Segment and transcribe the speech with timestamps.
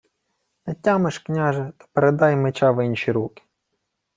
[0.65, 3.43] —Не тямиш, княже, то передай меча в инчі руки!